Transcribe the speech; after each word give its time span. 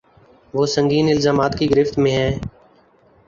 وہ 0.53 0.63
سنگین 0.65 1.07
الزامات 1.09 1.57
کی 1.59 1.65
گرفت 1.71 1.99
میں 1.99 2.11
ہیں۔ 2.11 2.31